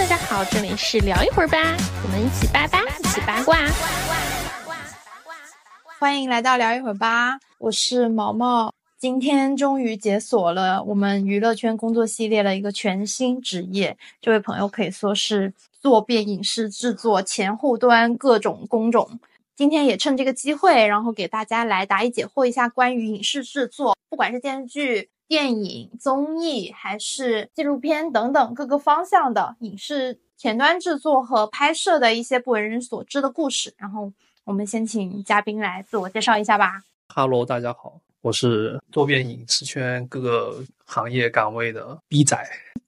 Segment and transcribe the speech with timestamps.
[0.00, 1.58] 大家好，这里是聊一会儿吧，
[2.02, 3.58] 我们一起八八，一起八卦。
[5.98, 8.72] 欢迎来到聊一会儿吧，我是毛毛。
[8.98, 15.52] 今天终于解锁了我们娱乐圈工作系列的一个全新职业，这位朋友可以说是
[15.82, 19.20] 做遍影视制作前后端各种工种。
[19.54, 25.10] 今天也趁这个机会，然后给大家来答疑解惑一下关于影视制作，不管是电视剧。
[25.30, 33.72] 电影、综艺还是纪录片等等各个方向的影视前端制作和拍摄的一些不为人所知的故事。
[33.76, 34.12] 然后
[34.42, 36.82] 我们先请嘉宾来自我介绍一下吧。
[37.14, 42.36] Hello，大家好，我是做遍影视圈各个行业岗位的 B 仔。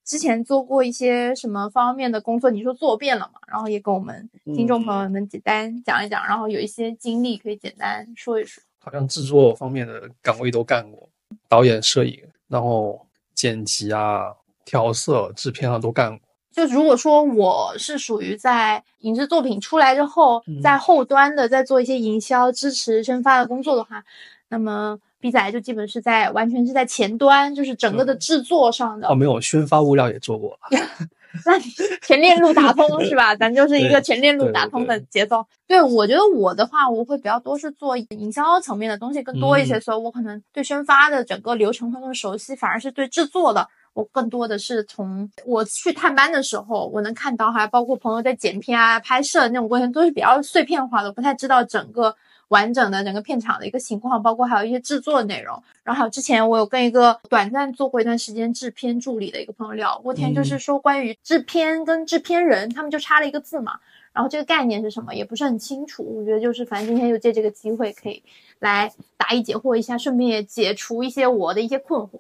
[0.05, 2.51] 之前做过一些什么方面的工作？
[2.51, 3.39] 你说做遍了嘛？
[3.47, 6.27] 然后也跟我们听众朋友们简单讲一讲。
[6.27, 8.61] 然后有一些经历可以简单说一说。
[8.81, 11.09] 好像制作方面的岗位都干过，
[11.49, 12.21] 导演、摄影。
[12.53, 14.25] 然后剪辑啊、
[14.63, 16.29] 调色、制片啊都干过。
[16.51, 24.05] 就如果说我是属于在影视作品出来之后，在后端的在做一些营销、支持、宣发的工作的话，
[24.51, 29.09] 那么 B 仔就基本是在完全是在前端，就是整个的制作上的。
[29.09, 30.59] 哦，没有，宣发物料也做过。
[31.47, 31.59] 那
[32.03, 33.35] 全链路打通是吧？
[33.37, 35.45] 咱就是一个全链路打通的节奏。
[35.67, 52.15] 对我觉得我的话，我会比较多是做营销层面的东西更多一些，所以我可能对宣发的整个流程会更熟悉，反而是对制作的，我更多的是从我去探班的时候，我能看到，还包括朋友在剪片啊、拍摄那种过程，都是比较碎片化的，不太知道整个。
[52.53, 63.81] 完整的整个片场的一个情况，包括还有一些制作内容，然后还有之前我有跟一个短暂做过一段时间制片助理的一个朋友聊过天，就是说关于制片跟制片人，他们就差了一个字嘛，
[64.13, 66.05] 然后这个概念是什么也不是很清楚。
[66.05, 68.23] 我觉得就是反正今天就借这个机会可以
[68.59, 72.11] 来答疑解惑一下，顺便也解除一些我的一些困惑。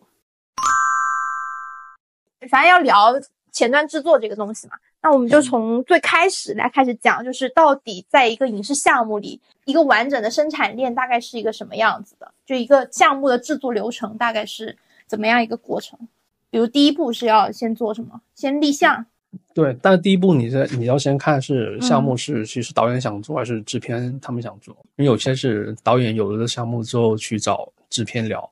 [2.48, 3.20] 反正要聊
[3.52, 4.76] 前端制作这个东西嘛。
[5.02, 12.32] 那我们就从最开始来开始讲，就是到底在一个影视项目里，一个完整的生产链大概是一个什么样子的？
[12.46, 14.76] 就一个项目的制作流程大概是
[15.08, 15.98] 怎么样一个过程？
[16.50, 18.20] 比如第一步是要先做什么？
[18.36, 19.04] 先立项。
[19.52, 28.48] 对，但是第一步你是你要先看是项目是其实导演想做还是制片他们想做，因为有些是导演有了个项目之后去找制片聊，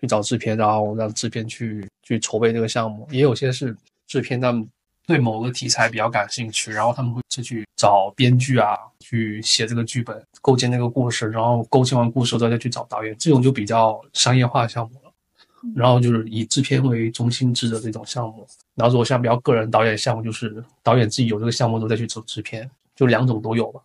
[0.00, 4.64] 去找制片，然后让制片去去筹备这个项目，也有些是制片他们。
[5.08, 15.10] 对某个题材比较感兴趣，然后他们会就去找编剧啊，去写这个剧本，构建那个故事，然后构建完故事之后再去找导演，这种就比较商业化项目了。
[15.74, 18.46] 然后就是以制片为中心制的这种项目。
[18.74, 23.80] 然后如果像比较个人导演项目，就是导演自己有这个项目都再去走制片，就两种都有吧。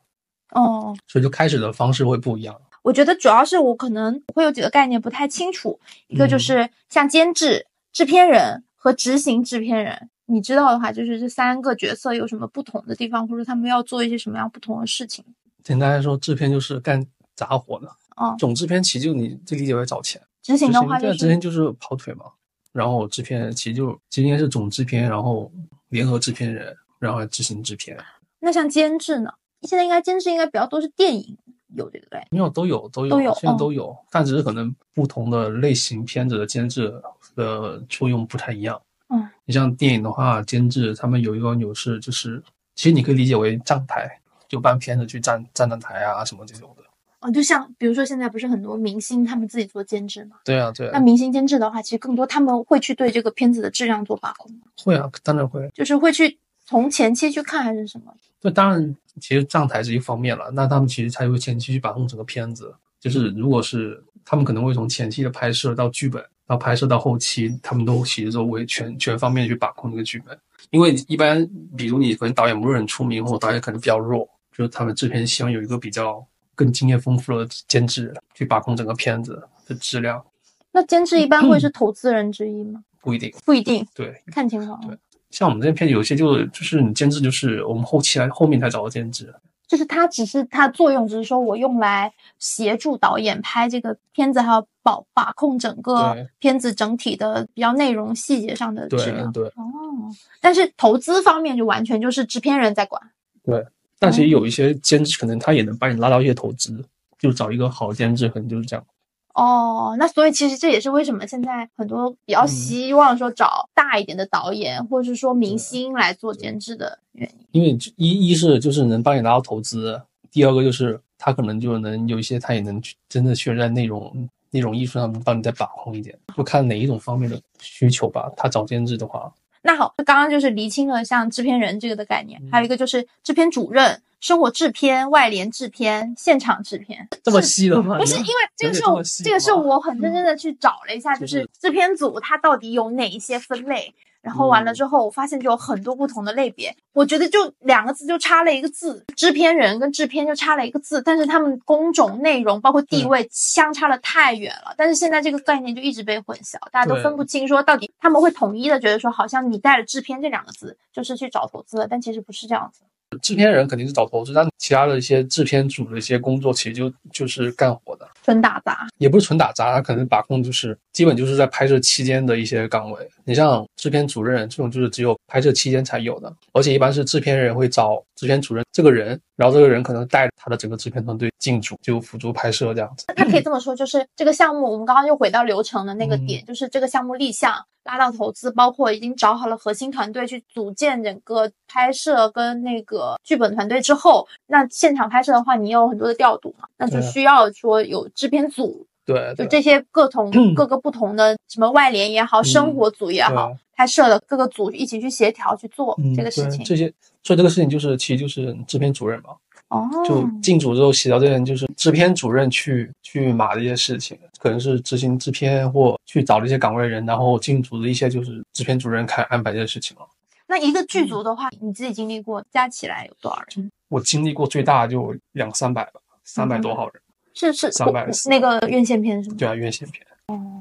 [0.52, 2.54] 哦，所以就开始的方式会不一样。
[2.82, 10.10] 我觉得主要是我可能会有几个概念不太清楚，一个就是像监制、制片人和执行制片人。
[10.26, 15.24] 你知道的话，就是这三个角色有什么不同的地方，或者他们要做一些什么样不同的事情？
[15.64, 17.88] 简单来说，制片就是干杂活的。
[18.16, 20.22] 哦，总制片其实就你这理解为找钱。
[20.42, 22.26] 执行的话，对，执行就是跑腿嘛。
[22.72, 25.52] 然后制片其实就今天是总制片，然后
[25.90, 27.98] 联合制片人，然后执行制片。
[28.40, 29.32] 那像监制呢？
[29.62, 31.38] 现在应该监制应该比较多是电影
[31.76, 32.20] 有这个对？
[32.32, 36.94] 没有，都有都有都有，现在都有，但只是可能不同的类型片子的监制
[37.36, 38.82] 的作用不太一样。
[39.14, 42.42] 嗯，你像电影的话，监制他们有一个优势，就是
[42.74, 44.10] 其实你可以理解为站台，
[44.48, 46.84] 就搬片子去站站站台啊什么这种的。
[47.20, 50.38] 哦，就像比如说现在不是很多明星他们自己做监制嘛？
[50.44, 50.90] 对啊，对。
[50.92, 54.62] 那明星监制的话，其实更多他们会去对这个片子的质量做把控吗？
[54.84, 55.70] 会啊，当然会。
[55.76, 58.12] 就是会去从前期去看还是什么？
[58.42, 62.74] 对，当然，其实站台是一方面了，那他们其实才会前期去把控整个片子。
[63.00, 66.24] 就是如果是他们可能会从前期的拍摄到剧本。
[66.54, 70.38] 到拍摄到后期，他们都其实都会全全方面去把控这个剧本，
[70.70, 80.24] 因为一般，比如你可能导演不是很出名，或者导演可能比较弱，就是他们制片希望有一个比较更经验丰富的监制去把控整个片子的质量。
[80.72, 82.84] 那监制一般会是 投资人之一吗？
[83.02, 84.80] 不一定，不一定，对，看情况。
[84.88, 84.96] 对，
[85.32, 89.34] 像我们这片有些就就是你监制就是我们后期来后面才找的监制。
[89.74, 99.32] 就是它只是它作用，只是说我用来协助导演拍这个片子，还有保把控整个片子整体的比较内容细节上的质量。
[99.32, 103.02] 对哦，但是投资方面就完全就是制片人在管。
[103.44, 103.66] 对，
[103.98, 106.86] 但是有一些监制可能他也能帮你拉到一些投资，
[107.18, 108.86] 就找一个好的监制，可能就是这样。
[109.34, 117.48] 哦，那所以其实这也是为什么现在很多比较希望说找大一点的导演，或者是说明星来做监制的原因。
[117.52, 120.00] 因为一一是就是能帮你拿到投资，
[120.32, 128.32] 第二个就是他可能就能有一些他也能真的确在内容内容艺术上帮你再把控一点，就看哪一种方面的需求吧。
[128.38, 129.34] 他找监制的话，
[129.64, 137.08] 那好，刚刚就是厘清了像制片人这个的概念，还有一个就是制片主任、生活制片、外联制片、现场制片。
[137.24, 137.98] 这么细的吗？
[137.98, 143.94] 不是，因为这个是我这个是我很认真的去找了一下，就是制片组它到底有哪一些分类。
[144.24, 146.74] 然后完了之后，我发现就有很多不同的类别。
[146.94, 154.74] 我觉得就两个字就差了一个字，制片人跟制片就差了一个字，但是他们工种、内容包括地位相差的太远了。
[154.78, 162.84] 但是现在这个概念就一直被混淆，大家都分不清说到底他们会统一的觉得说，好像你带了制片这两个字就是去找投资了，但其实不是这样子。
[163.20, 173.08] 制片人肯定是找投资，但其他的一些制片组的一些工作，其实就就是干活的，纯打杂，也不是纯打杂，他可能把控就是基本就是在拍摄期间的一些岗位。
[173.26, 183.06] 你像制片主任这种，就是只有拍摄期间才有的，而且一般是制片人会找制片主任这个人，然后这个人可能带他的整个制片团队进组，就辅助拍摄这样子。
[183.16, 187.54] 他可以这么说，就是这个项目，我们刚刚又回到流程的那个点，就是这个项目立项。
[187.84, 206.64] 拉到投资，包括已经找好了核心团队去组建整个拍摄跟那个剧本团队之后，那现场拍摄的话，你有很多的调度嘛，那就需要说有制片组，对，就这些各同 各个不同的什么外联也好，生活组也好，拍摄的各个组一起去协调去做这个事情。
[206.64, 206.92] 这些
[207.22, 209.36] 做这个事情就是其实就是制片主任嘛。
[209.74, 220.04] 哦，就进组之后协调这些人，就是制片主任去去码这些事情，可能是执行制片或去找这些岗位人，然后进组的一些就是制片主任开安排这些事情了。
[220.46, 223.72] 那一个剧组的话，你自己经历过，加起来有多少人？
[223.90, 227.02] 我经历过最大就两三百吧，三百多号人。
[227.34, 229.36] 是是三百那个院线片是吗？
[229.40, 230.06] 对啊，院线片，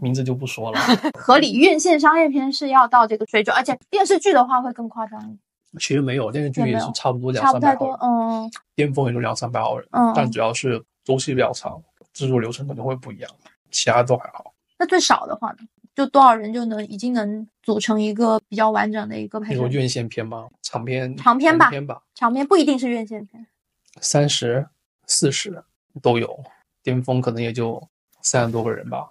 [0.01, 0.81] 名字就不说了。
[1.13, 5.39] 合理院线商业片是要到这个水准，而且电视剧的话会更夸张一点。
[5.79, 11.83] 其实没有电视剧也是差不多两三百号人，嗯，巅峰也就两三百号人，嗯，但主要是周期比较长，
[12.13, 13.31] 制作流程可能会不一样，
[13.71, 14.53] 其他都还好。
[14.79, 15.59] 那最少的话呢，
[15.95, 19.53] 就多少人就能已经能组成一个比较完整的一个拍摄？
[19.55, 20.49] 你说院线片吗？
[20.61, 21.17] 长片？
[21.17, 23.47] 长片吧，长片不一定是院线片，
[24.01, 24.69] 三十
[25.07, 25.65] 四十
[26.03, 26.43] 都有，
[26.83, 27.83] 巅峰可能也就
[28.21, 29.09] 三十多个人吧。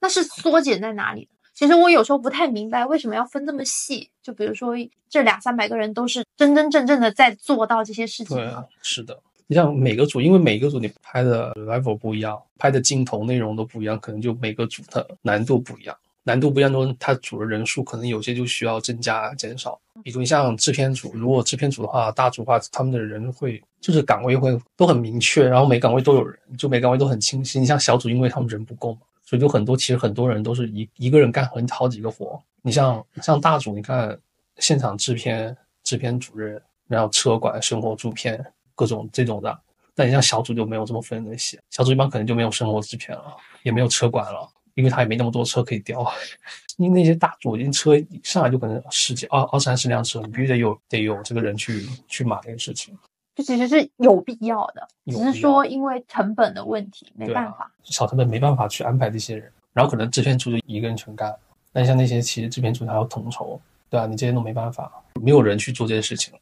[0.00, 1.28] 那是缩减在哪里？
[1.60, 4.74] 其实我有时候不太明白为什么要分这么细，就比如说
[5.10, 8.34] 这两三百个人都是真真正正的在做到这些事情。
[8.34, 9.14] 对，是的。
[9.46, 15.94] 你像每个组，因为每个组你拍的 level 不一样，拍的镜头内容都不一样，可能就每个组的难度不一样。
[16.22, 19.78] 难度不一样，中它组的人数可能有些就需要增加减少。
[20.02, 27.60] 比如像制片组，如果制片组的话，大组的话，他们的人会就是岗位会都很明确，然后每岗位都有人，就每岗位都很清晰。
[27.60, 29.00] 你像小组，因为他们人不够嘛。
[29.30, 32.42] 所以就很多，其实很多人都是一一个人干很好几个活。
[32.62, 34.18] 你像像大组，你看
[34.56, 38.44] 现场制片、制片主任，然后车管、生活制片
[38.74, 39.56] 各种这种的。
[39.94, 46.04] 但你像小组就没有这么分的些，小组一般可能就没有生活制片了，也没有车管了，因为他也没那么多车可以调。
[46.78, 47.92] 因为那些大组，因为车
[48.24, 52.98] 上来就可能十几、二二三十辆车，你必须得有得有这个人去去码这个事情。
[53.42, 61.34] 这其实是有必要的，只是说因为成本的问题没办法，小成本没办法去安排这些人，然后可能制片组就一个人全干，
[61.72, 64.92] 但像那些其实制片组还要统筹，对啊，你这些都没办法，
[65.22, 66.34] 没有人去做这些事情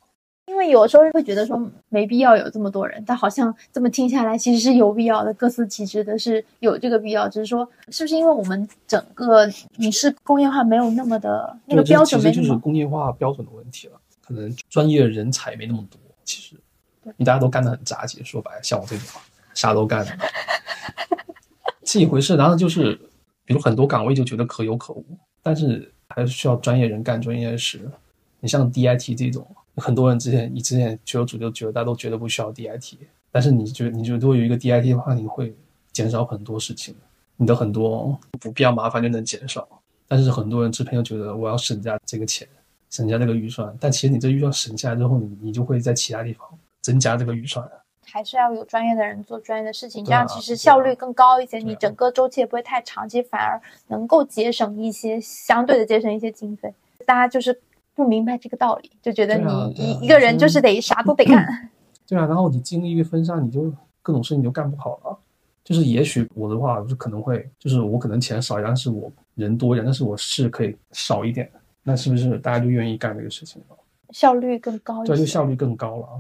[0.46, 9.46] 因为有时候会觉得说没必要有这么多人，但好像这么听下来其实是有必要的，各司其职的是有这个必要，只是说是不是因为我们整个
[9.76, 16.56] 影视工业化没有那么的那个标准，没就是工业化标准的问题了，可能专业人才没那么多，其实。
[17.17, 19.06] 你大家都干得很杂，其实说白了，像我这种
[19.55, 20.19] 啥都干的，
[21.84, 22.36] 是一回事。
[22.36, 22.94] 然后就是，
[23.44, 25.05] 比如很多岗位就觉得可有可无，
[25.43, 27.91] 但是还是需要专业人干专业事。
[28.41, 29.46] 你像 DIT 这种，
[29.77, 32.96] 很多人之前你之前求组就觉得大家都觉得不需要 DIT，
[33.32, 35.56] 但是你觉你觉得如果有一个 DIT 的话，你会
[35.93, 36.94] 减少很多事情，
[37.36, 39.67] 你的很多不必要麻烦就能减少。
[40.06, 42.46] 但是很多人制片又觉得我要省下这个钱，
[42.91, 46.46] 省下这个预算，但其实你这预算省下来之后，你你就会在其他地方。
[46.88, 47.70] 增加这个预算，
[48.06, 56.72] 还是要有专业的人做专业的事情，这样其实效率更高一些，你整个周期也不会太长，其实反而能够节省一些相对的节省一些经费。
[57.04, 57.60] 大家就是
[57.94, 61.70] 不明白这个道理，就觉得你一一个人就是得啥都得干。
[62.08, 65.18] 对啊，然后你精力一分散，你就各种事情就干不好了。
[65.62, 71.50] 就是也许我的话，就可能会，就是我可能钱少一点，但是我人多一点，但是我事可以少一点，
[71.82, 73.76] 那是不是大家就愿意干这个事情了？
[74.14, 76.16] 效率更高，对，就效率更高了啊。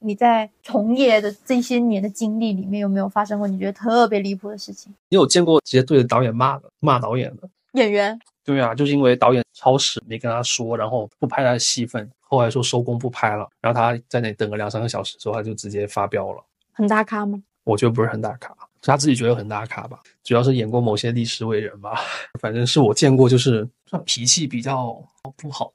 [0.00, 4.94] 你在从业的这些年的经历里面，有没有发生过你觉得特别离谱的事情？
[5.08, 8.18] 你有见过直接对着导演骂的，骂导演的演员？
[8.44, 16.42] 对啊，就是因为导演超时没跟他说，然后不拍他的戏份，后来说收工不拍了，然后他在那等个两三个小时之后，他就直接发飙了。
[16.72, 17.42] 很大咖吗？
[17.64, 22.00] 我觉得不是很大咖，他自己觉得很大咖吧，主要是演过某些历史伟人吧，
[22.40, 24.96] 反正是我见过就是算脾气比较
[25.36, 25.70] 不好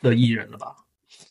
[0.00, 0.74] 的艺人了吧。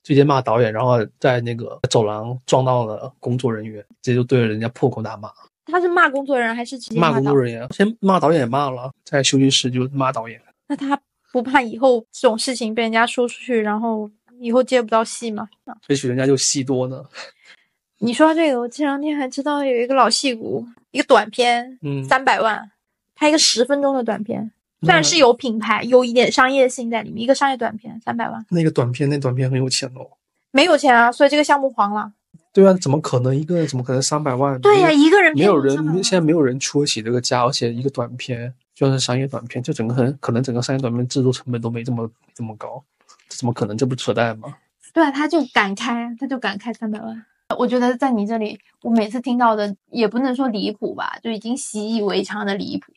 [0.07, 5.29] 直接骂导演，然后在那个走廊撞到了工作人员，直接就对着人家破口大骂。
[5.65, 7.67] 他是骂工作人员还是直接骂工作人员？
[7.73, 10.41] 先骂导演也骂了，在休息室就骂导演。
[10.65, 10.97] 那他
[11.33, 14.09] 不怕以后这种事情被人家说出去，然后
[14.39, 15.45] 以后接不到戏吗？
[15.89, 17.03] 也许人家就戏多呢。
[17.99, 22.71] 你说这个，我前两天还知道有一个老戏骨，一个短片，嗯，三百万
[23.13, 24.49] 拍一个十分钟的短片，
[24.81, 28.45] 虽然是有品牌，有一点商业性在里面，一个商业短片三百万。
[28.49, 30.07] 那个短片，那短片很有钱哦。
[30.51, 32.11] 没有钱啊，所以这个项目黄了。
[32.53, 34.59] 对啊，怎么可能一个人怎么可能三百万？
[34.61, 42.83] 对呀，一个人没有人，现在没有人出得起这个价，而且一个短片就算是商业短片，就整个很可能整个商业短片制作成本都没这么这么高，
[43.29, 43.77] 这怎么可能？
[43.77, 44.55] 这不扯淡吗？
[44.93, 47.25] 对啊，他就敢开，他就敢开三百万。
[47.57, 52.91] 我觉得在你这里，我每次听到的也不能说离谱吧，就已经习以为常的离谱。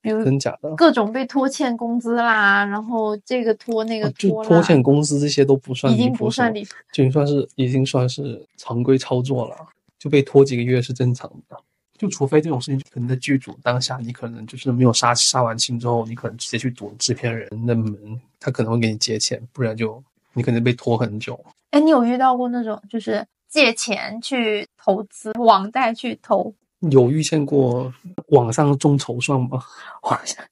[0.00, 9.56] 比如真假的各种被拖欠工资啦，然后这个拖那个拖，就拖欠工资这些都不算已经不算离谱，就已经算是已经算是常规操作了，
[9.98, 11.56] 就被拖几个月是正常的。
[11.96, 20.00] 就除非这种事情可能在剧组当下，你可能就是没有杀杀完青之后，你可能直接去堵制片人的门，他可能会给你借钱，不然就
[20.32, 21.36] 你可能被拖很久。
[21.70, 26.54] 哎，你有遇到过那种就是借钱去投资，网贷去投？
[26.90, 27.92] 有遇见过
[28.28, 29.62] 网上众筹算吗？
[30.02, 30.44] 网 上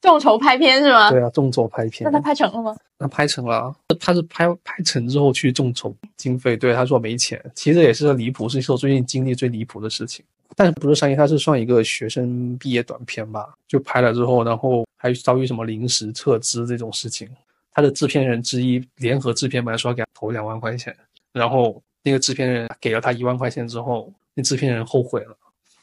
[0.00, 1.10] 众筹拍片是吗？
[1.10, 2.10] 对啊，众筹拍片。
[2.10, 2.74] 那他拍成了吗？
[2.98, 6.56] 那拍成了，他是拍拍成之后去众筹经费。
[6.56, 10.24] 对，他说没钱，其实也是离谱，是说最近经历最离谱的事情。
[10.56, 13.54] 但是不是商业，他是算一个学生毕业短片吧？
[13.68, 17.28] 就拍了之后，然后还遭遇什么临时撤资这种事情。
[17.72, 20.96] 他的制片人之一联合制片本来说要给他投两万块钱，
[21.32, 24.10] 然后那个制片人给了他一万块钱之后。
[24.34, 25.36] 那制片人后悔了，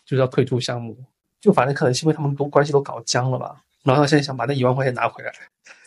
[0.05, 0.95] 就是要退出项目，
[1.39, 3.55] 就反正可能是因为他们都关系都搞僵了吧。
[3.83, 5.31] 然后他现在想把那一万块钱拿回来，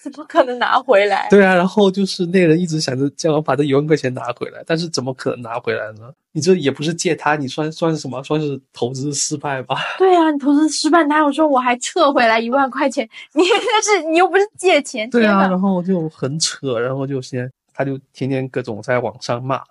[0.02, 1.28] 怎么可能拿回来？
[1.28, 6.10] 对啊，然后就是那人一直想着叫我把这一万块钱拿回来，但是怎么可能拿回来呢？
[6.32, 8.22] 你这也不是借他，你算算是什么？
[8.22, 9.76] 算是投资失败吧？
[9.98, 13.06] 对啊，你投资失败，哪有说我还撤回来一万块钱？
[13.34, 15.10] 你 那是你又不是借钱。
[15.10, 19.62] 对啊，然后就很扯，然后就先他就天天各种在网上骂。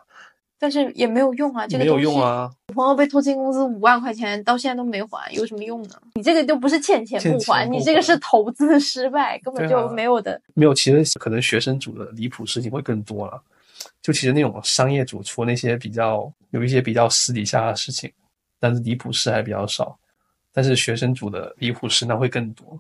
[0.60, 2.52] 但是也没有用啊，这个没有用啊！
[2.68, 5.96] 我朋友被拖欠工资五万块钱，到现在都没还，有什么用呢？
[6.16, 10.40] 你这个就不是欠钱不还，你这个是投资失败，根本就没有的。
[10.54, 13.42] 没有，其实可能学生组的离谱事情会更多了。
[14.02, 18.12] 就其实那种商业组出那些比较有一些比较私底下的事情，
[18.60, 19.98] 但是离谱事还比较少。
[20.52, 22.78] 但是学生组的离谱事那会更多。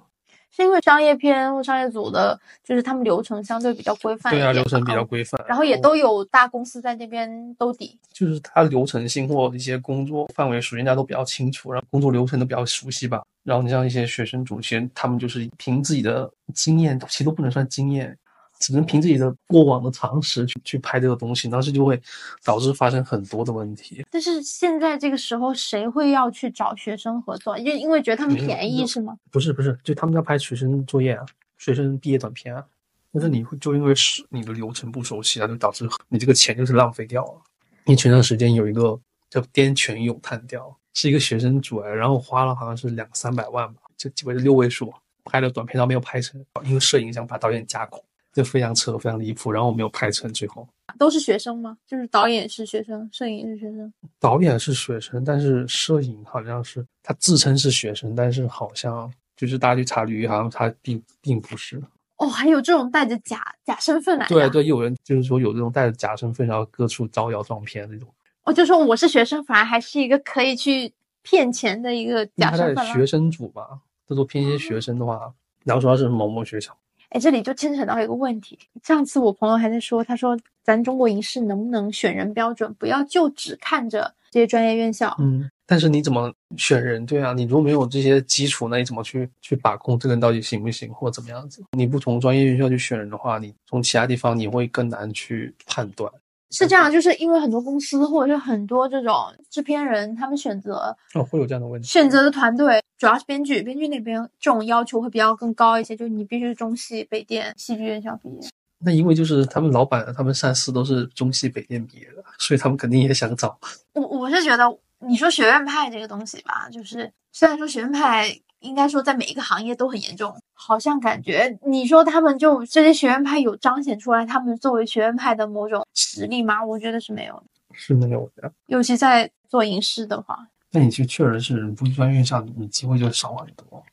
[0.51, 13.21] 是因为商业片或商业组的，就是他们流程相对比较规范，对啊，流程比较规范，然后也都有大公司在那边兜底，就是它流程性或一些工作范围属人家都比较清楚，然后工作流程都比较熟悉吧。
[13.43, 18.15] 然后你像一些学生主，其实他们就是凭自己的经验，其实都不能算经验。
[18.59, 21.99] 只能凭自己的过往的常识去去拍这个东西，当时就会
[22.43, 24.05] 导致发生很多的问题。
[24.11, 27.57] 但是现在这个时候，谁会要去找学生合作？
[27.57, 29.17] 就因为觉得他们便宜是吗？
[29.31, 31.25] 不是不是，就他们要拍学生作业啊，
[31.57, 32.63] 学生毕业短片啊。
[33.11, 37.41] 但是你会就因为是你的流程不熟悉啊，就导致你这个钱就是浪费掉了。
[37.85, 38.99] 因为前段时间有一个
[39.29, 48.03] 叫《滇泉咏叹调》，是一个学生主哎，然后花了好像是两三百万吧，就基本是六位数拍的短片，然后没有拍成，因为摄影想把导演架空。
[48.39, 50.31] 就非常扯，非常离谱，然后我没有拍成。
[50.31, 50.65] 最后
[50.97, 51.77] 都是学生吗？
[51.85, 53.91] 就是导演是学生，摄影是学生。
[54.17, 61.81] 导演是学生，但是摄影好像是他自称是学生，但是好像就是大家去查履历，好像他并并不是。
[62.15, 64.25] 哦，还有这种带着假假身份来？
[64.27, 68.07] 对对，有人就是说有这种带着假身份，然后各处招摇撞骗那种。
[68.43, 70.93] 哦，就说我是学生，反而还是一个可以去
[71.23, 72.85] 骗钱的一个假身份。
[72.87, 75.33] 学生组吧，这都骗一些学生的话，
[75.65, 76.73] 然后说他是某某学校。
[77.09, 78.57] 哎，这里就牵扯到一个问题。
[78.83, 85.15] 上次我朋友还在说，他说咱中国影视能不能选人标准，不要就只看着这些专业院校。
[85.19, 87.03] 嗯，但是你怎么选人？
[87.07, 91.63] 对啊，你如果没有这些基础，那你怎么去去把控这个人到底行不行，或者怎么样子？
[91.71, 96.11] 你不从专业院校去选人的话，你从其他地方你会更难去判断。
[96.51, 99.15] 是这样，就是因为很多公司或者是很多这种
[99.49, 101.87] 制片人，他们选择哦会有这样的问题。
[101.87, 108.49] 选择的团队主要是编剧，编剧那边这种要求会比较更高一些，就是你必须是中戏、北电戏剧院校毕业。
[108.79, 113.57] 那因为就是他们老板、他们上司都是中戏、北电毕业的，所以他们肯定也想找。
[113.93, 118.39] 我我是觉得，你说学院派这个东西吧，就是虽然说学院派。
[118.61, 126.61] 应该说，在每一个行业都很严重，好像感觉你说他们就这些学院派有彰显出来他们作为学院派的某种实力吗？
[126.65, 128.51] 我觉得是没有的，是没有的。
[128.65, 133.83] 尤其在做影视的话，那你就确实是不去专业上，你机会就少很多，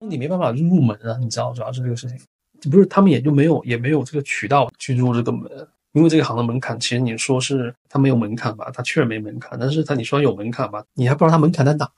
[0.00, 2.06] 你没办法入门啊，你知道，主要是这个事
[2.60, 5.50] 情，不是他们也就没有也没有这个渠道去入这个门，
[5.92, 11.90] 因为这个行的门槛，其实你说是它没有门槛吧，它确实没门槛，但是它你说有门槛吧，你还不知道它门槛在哪，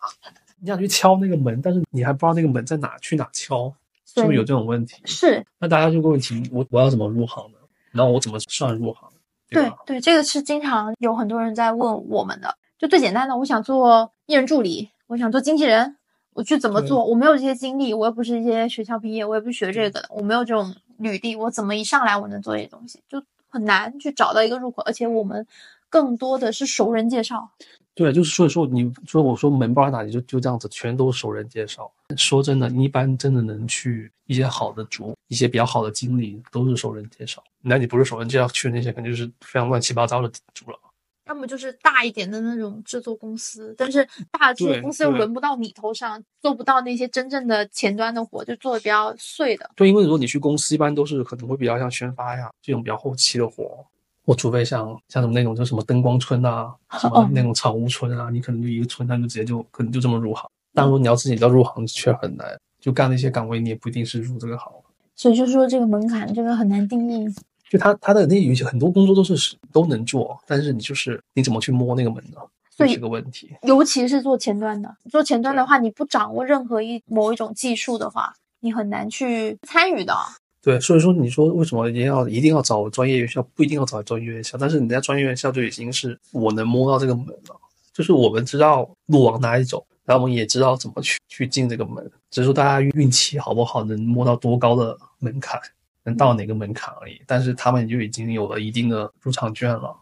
[0.61, 3.73] 你想去敲那个门，但是你还不知道那个门在哪，去哪敲，
[4.07, 5.03] 是不是有这种问题？
[5.07, 7.59] 是，那大家就个问题，我我要怎么入行呢？
[7.91, 9.09] 然后我怎么算入行？
[9.49, 12.57] 对对，这个是经常有很多人在问我们的。
[12.79, 15.97] 就最简单的，我想做艺人助理，我想做经纪人，
[16.35, 17.05] 我去怎么做？
[17.05, 23.03] 我没有这些经历，我又不是一些学校毕业，我也不是学这个的，我没有这种履历，我怎么一上来我能做这些东西？
[23.09, 24.83] 就很难去找到一个入口。
[24.83, 25.45] 而且我们
[25.89, 27.51] 更多的是熟人介绍。
[27.93, 31.91] 对，就是所以说，你说我说门包哪里就就这样子，全都是熟人介绍。
[32.17, 37.43] 说真的，你一般真的能去一些好的组，一些比较好的经理都是熟人介绍。
[37.61, 40.79] 那你不是熟人介绍去的那些，肯定就是非常乱七八糟的组了。
[41.27, 49.71] 要么就是大一点的那种制作公司，但是大的制作公司又轮不到你头上，做不到那些真正的前端的活，就做的比较碎的。
[49.77, 53.85] 对，因为如果你去公司，一般都是可能会比较像宣发呀这种比较后期的活。
[54.25, 60.49] 我除非像像什么那种，就什么灯光村啊，什么那种草屋村啊，你可能就一个村，他就直接就可能就这么入行。
[60.73, 62.59] 但如果你要自己要入行，却很难。
[62.81, 64.73] 就干那些岗位，你也不一定是入这个行。
[65.15, 67.27] 所以就是说，这个门槛这个很难定义。
[67.71, 72.39] 就他他的那有些很多工作都是都能做，但是你就是你怎么去摸那个门呢？
[72.77, 73.49] 这是个问题。
[73.63, 80.13] 尤其是做前端的，做前端的话，你不掌握任何一某一种技术的话，你很难去参与的。
[80.61, 83.41] 对，所以说你说为什么一定要一定要找专业院校？
[83.55, 87.57] 不一定要找专业院校，但是人家专业院校就已经是我能摸到这个门了，
[87.95, 95.61] 就是我们知道路往哪里走，然后我们也知道怎么去去进这个门，只是说大家运气好不好，能摸到多高的门槛，
[96.05, 97.21] 能到哪个门槛而已。
[97.27, 99.95] 但是他们就已经有了一定的入场券了。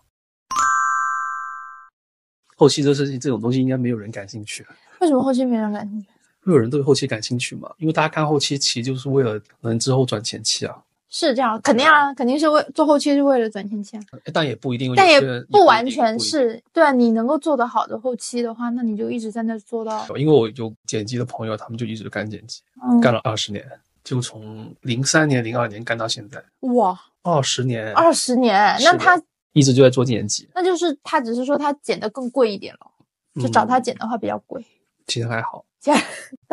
[2.57, 4.67] 后期这事情这种东西应该没有人感兴趣。
[5.01, 6.07] 为什么后期没人感兴趣？
[6.45, 7.71] 会有人对后期感兴趣吗？
[7.79, 10.77] 因为大家看后期其实就是为了能之后转前期啊。
[11.11, 14.03] 是这样，肯定啊，肯定是为做后期是为了转前期啊。
[14.33, 15.19] 但也不一定，但也
[15.51, 16.63] 不完全是。
[16.73, 20.07] 对啊，你能够做得好的后期的话，那你就一直在那做到。
[20.17, 22.61] 因为我有剪辑的朋友，他们就一直干剪辑，
[23.01, 23.65] 干了二十年，
[24.09, 26.43] 就从零三年、零二年干到现在。
[26.61, 27.93] 哇，二十年！
[27.93, 30.49] 二十年，那他一直就在做剪辑。
[30.55, 32.91] 那就是他只是说他剪的更贵一点了，
[33.43, 34.65] 就找他剪的话比较贵。
[35.07, 35.63] 其实还好。
[35.81, 35.93] 其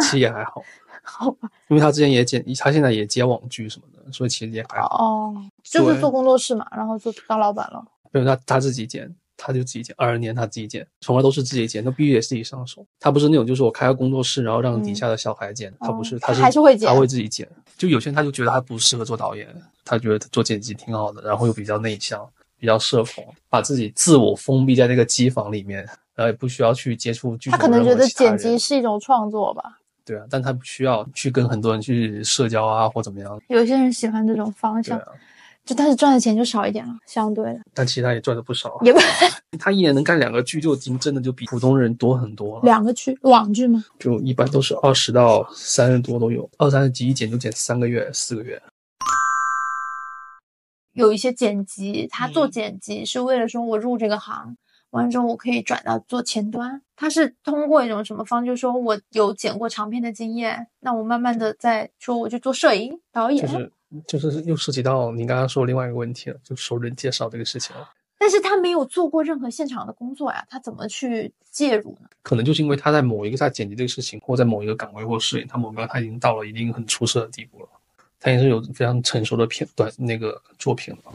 [0.03, 0.61] 实也还好，
[1.01, 4.97] 好吧，因为他之前也剪，他现在也接网剧什么的，所以其实也还好。
[4.97, 7.81] 哦，就是做工作室嘛，然后就当老板了。
[8.11, 12.85] 对，他他自己剪，他就自己剪，二十年他自己剪，从来都是自己剪，那必须得自己上手。
[12.99, 17.47] 他不是那种就是我开个工作室，然后让底下的小孩剪，他不是，他是还是会剪，他会自己剪。
[17.77, 19.47] 就有些人他就觉得他不适合做导演，
[19.83, 22.25] 他觉得做剪辑挺好的，然后又比较内向，
[22.57, 25.83] 比较社恐，把自己自我封闭在那个机房里面，
[26.15, 27.49] 然后也不需要去接触剧。
[27.49, 29.79] 他可能觉得剪辑是一种创作吧。
[30.05, 33.41] 对啊，但他不需要去跟很多人去社交啊，或怎么样。
[33.47, 35.01] 有些人喜欢这种方向，
[35.65, 37.59] 就但是赚的钱就少一点了，相对的。
[37.73, 38.99] 但其实他也赚的不少，也不，
[39.57, 42.61] 他一年能干两个剧，就已经真的就比普通人多很多了。
[42.63, 43.83] 两个剧，网剧吗？
[43.97, 48.61] 就一般都是二十到三十多都有，二三十集一剪就剪三个月、四个月。
[50.93, 54.55] 有一些剪辑，他做剪辑是为了说我入这个行。
[54.91, 56.81] 完了之后，我可以转到做前端。
[56.95, 63.45] 他是通过一种什么方，就是说我有剪过长片的经验，那我慢慢的在说我去做摄影导演。
[63.45, 63.69] 就是
[64.07, 67.89] 就是又涉及到您刚刚说另外一个问题了，就熟人介绍这个事情了。
[68.17, 72.07] 但是他没有做过任何现场的工作呀，他怎么去介入呢？
[72.23, 77.69] 可能就是因为他在某一个在剪辑这个事情，或在某一个岗位或摄影，他某个他已经到了一定很出色的地步了，
[78.19, 81.13] 他也是有非常成熟的片段那个作品了，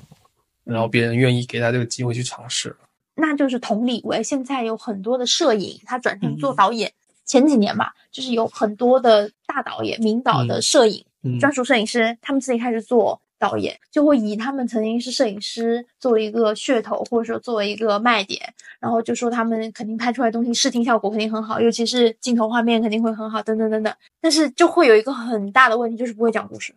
[0.62, 2.76] 然后别人愿意给他这个机会去尝试。
[3.14, 6.92] 那就是同理为，现在有很多的摄影，他转成做导演。
[7.24, 11.04] 前几年吧，就是有很多的大导演、名导的摄影
[11.40, 18.40] 专属摄影师，他们自己开始做导演，就会以他们曾经是摄影师作为一个噱头，或者说作为一个卖点，
[18.78, 23.94] 然后就说他们肯定拍出来东西视听效果肯定很好，尤其是镜头画面肯定会很好，等等等等。
[24.20, 26.74] 但是就会有一个很大的问题，就是不会讲故事。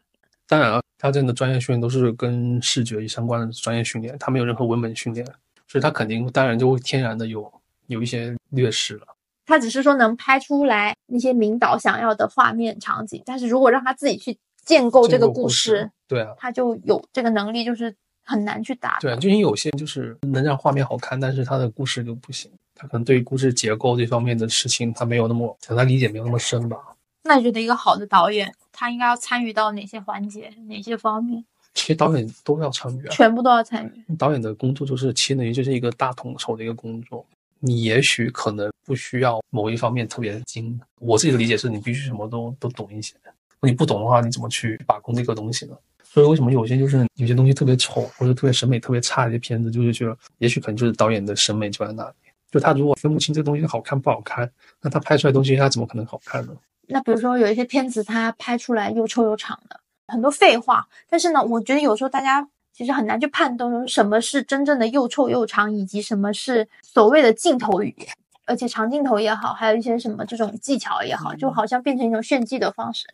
[0.48, 5.26] 当然了，他这样的专业训练都是跟视觉相关的专业训练，他没有任何文本训练。
[5.66, 7.52] 所以他肯定当然就会天然的有
[7.88, 9.08] 有一些劣势了。
[9.46, 18.98] 他只是说能拍出来那些领导想要的画面场景，但是如果让他自己去建构这个故事，对啊，他就有这个能力，就是很难去打。
[19.00, 22.50] 对，就因为有些就是能让画面好看，但是他的故事就不行。
[22.76, 26.78] 他可能对于故事结构这方面的事情，他没有那么，可能他理解没有那么深吧。
[27.24, 31.44] 那你觉得一个好的导演，他应该要参与到哪些环节、哪些方面？
[31.74, 34.16] 其实导演都要参与啊，全部都要参与。
[34.16, 37.26] 导演的工作就是，其实等于就是一个大统筹的一个工作。
[37.66, 40.78] 你也许可能不需要某一方面特别精。
[41.00, 43.16] 我自己的理解是你必须什么都都懂一些，
[43.62, 45.76] 你不懂的话，你怎么去把控这个东西呢？
[46.04, 52.16] 所以为什么有些就是有些东西特别丑或者特别审美特别差的一些片子，就是觉得也许可能就是导演的审美就在那里。
[52.52, 56.54] 就他如果分不清这个东西好看不好看，那他拍出来东西他怎么可能好看呢？
[56.88, 60.86] 那比如说有一些片子，他拍出来又臭又长的，很多废话。
[61.10, 68.08] 但是呢，我觉得有时候大家其实很难去判断什么是真正的又臭又长，以及什么是所谓的镜头语言。
[68.46, 73.06] 而且长镜头也好，还有一些什么这种技巧也好，就好像变成一种炫技的方式。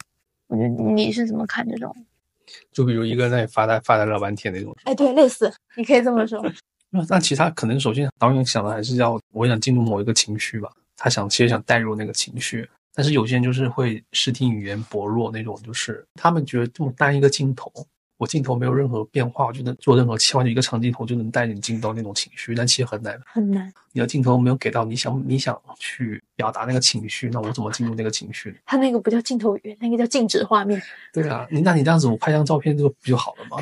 [0.48, 1.96] 我觉得你是怎么看这种？
[2.72, 4.76] 就比如一个人在发呆发呆了半天那种。
[4.86, 6.42] 哎，对，类似，你可以这么说。
[6.90, 12.68] 那 那其他可能首先导演想的还是要我想进入某一个情绪吧，他想其实想带入那个情绪。
[12.96, 17.72] 但是有些人就是会视听语言薄弱那种，就是他们觉得这么单一个镜头，
[18.20, 23.74] 我镜头没有任何变化，我就能做任何切换，就一个长镜头就能带你进到那种情绪，但其实很难，很难。
[23.94, 28.54] 你的镜头没有给到你想你想去表达那个情绪，那我怎么进入那个情绪？
[28.66, 30.82] 他那个不叫镜头语言，那个叫静止画面。
[31.14, 33.58] 对啊，你那你这样子，我拍张照片这个不就好了吗？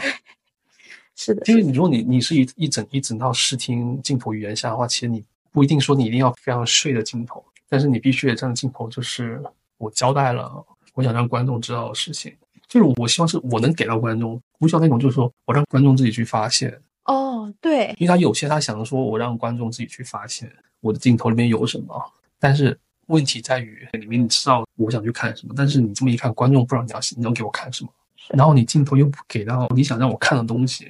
[1.16, 7.44] 是的，因为你如果你你是一一整一整套视听镜头语言下的话，其实你不一定说你一定要非常碎的镜头。
[7.70, 9.40] 但是你必须得这样的镜头，就是
[9.78, 12.34] 我交代了，我想让观众知道的事情，
[12.68, 16.80] 就是我希望是我能给到观众，不需要那种就是说我让观众自己去发现。
[17.06, 27.90] 哦，对，因为他有些他想说我让观众自己去发现我的镜头里面有什么，但是问题在于里面你知道我想去看什么，但是你这么一看，观众不知道你要你要给我看什么，
[28.36, 30.86] 然后你镜头又不给到你想让我看的东西，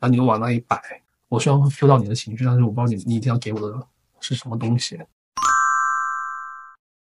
[0.00, 0.80] 然后你又往那一摆，
[1.28, 3.86] 我虽然会 feel 到你的情绪，但是我不知道你你一定要给我的
[4.20, 4.96] 是什么东西。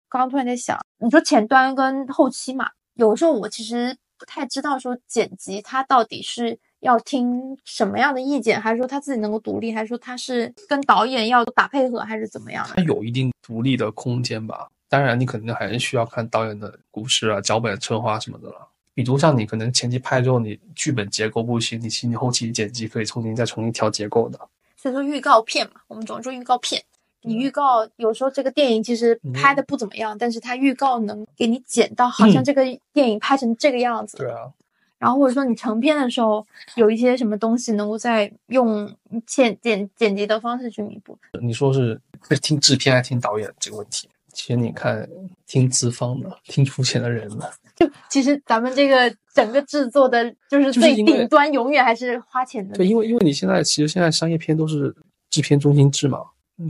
[0.08, 3.94] 刚刚突然在想，你说前端跟后期嘛，有的时候我其实
[4.24, 12.66] 不太知道说剪辑他到底是要听什么样的意见，还是说他自己能够独立，还是说他是跟导演要打配合，还是怎么样？
[12.74, 14.66] 他有一定独立的空间吧。
[14.88, 18.66] 当然，你肯定还是需要看导演的故事啊、脚本策划什么的了。
[18.94, 24.38] 比如像你可能前期拍之后，你剧本结构不行，你其实你后期剪辑可以重新再重新调结构的。
[24.76, 26.82] 所以说预告片嘛，我们总说预告片。
[27.24, 34.16] 你预告有时候这个电影其实拍的不怎么样，但是它预告能给你剪到好像这个电影拍成这个样子。
[34.18, 34.52] 对啊。
[34.98, 38.90] 然后或者说你成片的时候有一些什么东西能够再用
[39.26, 41.18] 剪剪剪辑的方式去弥补。
[41.42, 42.00] 你说是
[42.40, 44.08] 听制片还是听导演这个问题？
[44.32, 45.06] 其实你看
[45.46, 47.52] 听资方的，听出钱的人的。
[47.76, 52.74] 就其实咱们这个整个制作的，就是最顶端，永远还是花钱的。
[52.74, 54.94] 对，因为因为你现在其实现在商业片都是
[55.28, 56.20] 制片中心制嘛。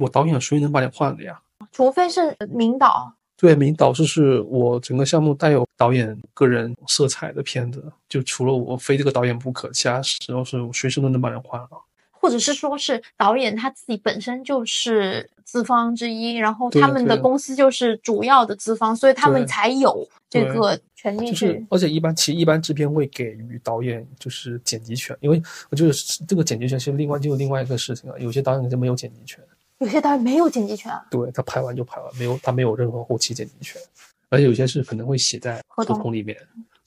[0.01, 1.41] 我导演谁能把你换了呀？
[1.73, 3.13] 除非是名导。
[3.37, 11.69] 对，名导就是我整个项目带有导演个人色彩的片子，就除了我非这个导演不可，其他时候是随时都能把人换了。
[12.13, 21.67] 或者是说是导演他自己本身就是资方之一，然后他们的公司就是主要的资方，所以他们才有这个权利去。
[21.69, 25.93] 而且一般其实一般制片会给予导演就是剪辑权，因为我觉得
[26.27, 28.17] 这个剪辑权是另外就是另外一个事情啊。
[28.19, 29.45] 有些导演就没有剪辑权。
[29.79, 33.81] 有些导演没有剪辑权啊，对他拍完就拍完，没有他没有任何后期剪辑权，
[34.29, 36.37] 而且有些是可能会写在合同里面，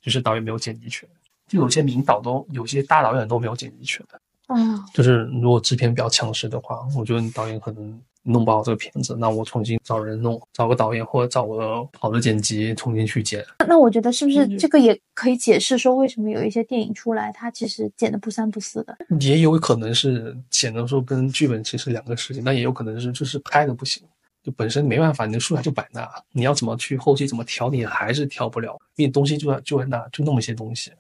[0.02, 1.08] 就是导演没有剪辑权，
[1.48, 8.02] 就有些名导都有些大导演都没有剪辑权的，嗯，就是如果制片比较强势的话，我觉得你导演可能。
[8.28, 13.44] 弄不好这个片子，那我重新找人弄，找个导演或者找个好的剪辑重新去剪。
[13.68, 18.98] 那我觉得是不是这个也可以解释说，为什么有一些电影出来，它其实剪的不三不四的？
[19.20, 24.04] 也有可能是剪的时候跟剧本其实两个事情，那也有可能是就是拍的不行，
[24.44, 30.92] 就本身没办法，你的素材就摆那，你要怎么去后期怎么调，你还是调不了，因为东西就在就在那，就那么些东西。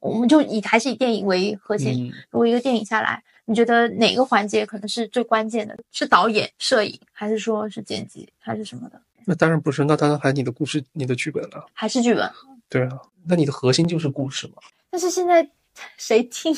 [0.00, 3.22] 我们就以还是以电影为核心，如果一个电影下来。
[3.44, 5.76] 你觉得哪个环节可能是最关键的？
[5.90, 9.00] 是导演、摄影，还是说是剪辑，还是什么的？
[9.24, 11.66] 那当然不是，那当然还你的故事、你的剧本了。
[11.72, 12.30] 还是剧本？
[12.68, 14.54] 对啊，那你的核心就是故事嘛。
[14.90, 15.48] 但是现在
[15.96, 16.54] 谁听？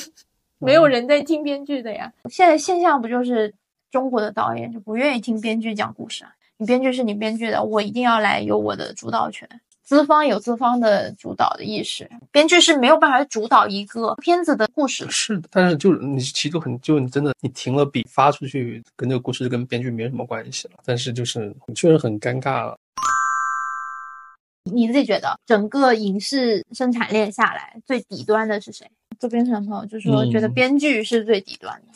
[0.57, 2.11] 没有人在听编剧的呀。
[2.29, 3.53] 现在现象不就是
[3.91, 6.33] 中国的导演就不愿意听编剧讲故事啊？
[6.57, 9.47] 你编剧是你编剧的，我一定要来有我的主导权。
[9.85, 15.05] 资方有资方的主导的意识，编剧是没有办法主导一个片子的故事。
[15.11, 20.73] 是的，但是就你其实很就你真的你停了笔发出去，跟这个故事跟编剧没什么关系了。
[20.83, 22.75] 但是就是确实很尴尬了。
[24.71, 28.89] 你自己觉得整个影视生产链下来最底端的是谁？
[29.19, 31.87] 周边上朋友就说觉得编剧是最底端的，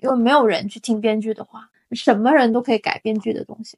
[0.00, 3.76] 因为没有人去听编剧的话，什么人都可以改编剧的东西。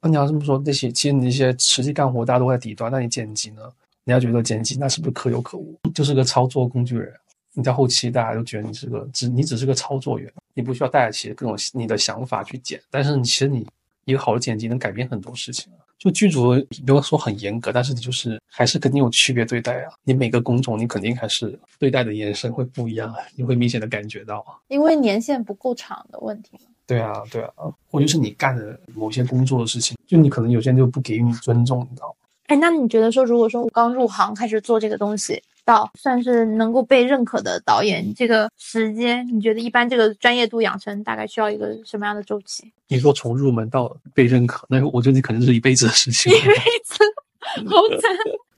[0.00, 3.62] 那你要这么说，那些其实你那些实际干活大家都在底端，那你剪辑呢？
[4.04, 5.78] 你要觉得剪辑那是不是可有可无？
[5.94, 7.12] 就是个操作工具人。
[7.52, 12.80] 你在后期大家都觉得你是个只你只是个操作员，你不需要带起各种你的想法去剪。
[12.88, 13.66] 但是你其实你
[14.04, 15.72] 一个好的剪辑能改变很多事情。
[15.98, 16.54] 就剧组
[16.86, 19.92] 不要说很严格，但是你就是还是肯定有区别对待啊。
[20.04, 24.54] 你每个工种你肯定还是对待的眼神会不一样啊，你会明显的感觉到啊。
[24.68, 26.56] 因为年限不够长的问题。
[26.88, 27.52] 对啊，对啊，
[27.90, 32.14] 或者是你干的某些工作的事情，就你可能有些人就不给予你尊重，你知道吗？
[32.46, 42.72] 哎，那你觉得说，如果说我刚入行开始做这个东西，到算是能够被认可的导演，这个时间，你觉得一般这个专业度养成大概需要一个什么样的周期？
[42.88, 46.32] 你说从入门到被认可，那我觉得你可能是一辈子的事情。
[46.32, 47.04] 一辈子，
[47.68, 48.10] 好惨。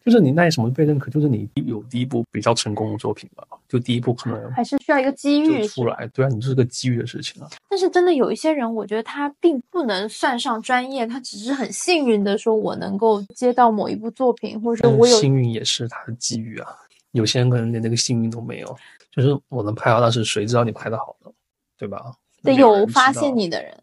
[0.04, 6.08] 就是你那什么被认可，就是你有第一部比较成功的作品吧，就第一部可能还是需要一个机遇出来。
[6.14, 7.48] 对啊，你这是个机遇的事情啊。
[7.68, 16.68] 但是真的有一些人，我觉得他并不能算上专业，他只是很幸运的说，我能够接到某一部作品，或者说我有幸运也是他的机遇啊。
[17.12, 18.76] 有些人可能连那个幸运都没有，
[19.12, 21.30] 就是我能拍好，但是谁知道你拍的好呢？
[21.76, 22.12] 对吧？
[22.42, 23.76] 得有发现你的人，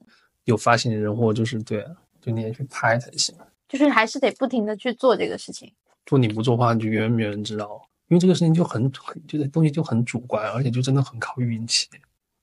[0.45, 1.86] 有发现的人，或者就是对，
[2.19, 3.36] 就你也去拍才行。
[3.69, 5.71] 就是还是得不停的去做这个事情。
[6.08, 11.88] 做你不做的话，你就永远没有人知道，因为这个事情就很很，这个东西就很主观，而且就真的很靠运气。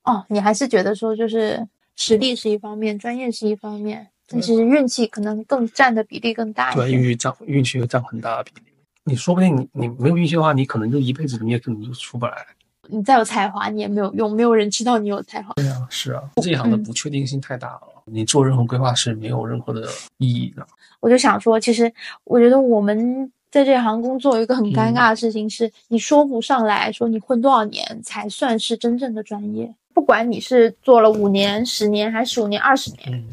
[0.04, 6.88] 哦，你还是觉得说，就是实力是一方面，专业是一方面，但其实运气可能更占的比例更大一点。
[6.88, 8.66] 对，运气占运气会占很大的比例。
[9.04, 12.46] 你说不定你你没有运气的话，你可能就一辈子你也可能就出不来。
[12.88, 15.54] 你再有才华，你也没有用，没有人知道你有才华。
[15.54, 20.66] 对啊，是啊，这一行的不确定性太大了，你做任何规划是没有任何的意义的。
[21.00, 21.90] 我就想说，其实
[22.24, 23.32] 我觉得我们。
[23.54, 29.72] 在这行工作有一个很尴尬的事情是，你说不上来说你混多少年才算是真正的专业。
[29.92, 33.24] 不管你是做了五年、十年还是十五年、二十年，